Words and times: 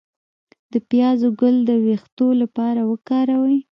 د 0.71 0.73
پیاز 0.89 1.19
ګل 1.39 1.55
د 1.69 1.71
ویښتو 1.85 2.27
لپاره 2.41 2.81
وکاروئ 2.91 3.57